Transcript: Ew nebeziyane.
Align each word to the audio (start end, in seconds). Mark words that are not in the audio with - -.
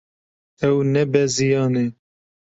Ew 0.67 0.75
nebeziyane. 0.93 1.83